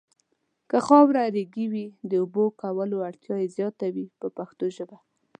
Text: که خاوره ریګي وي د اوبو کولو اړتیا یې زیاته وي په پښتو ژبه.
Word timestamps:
که 0.69 0.77
خاوره 0.87 1.23
ریګي 1.35 1.65
وي 1.71 1.85
د 2.09 2.11
اوبو 2.21 2.43
کولو 2.61 2.97
اړتیا 3.07 3.35
یې 3.41 3.47
زیاته 3.55 3.87
وي 3.95 4.05
په 4.19 4.27
پښتو 4.37 4.65
ژبه. 4.75 4.97